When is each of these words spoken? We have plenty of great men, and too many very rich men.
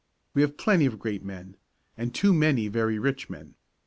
We 0.33 0.41
have 0.41 0.57
plenty 0.57 0.87
of 0.87 0.97
great 0.97 1.23
men, 1.23 1.57
and 1.95 2.11
too 2.11 2.33
many 2.33 2.69
very 2.69 2.97
rich 2.97 3.29
men. 3.29 3.53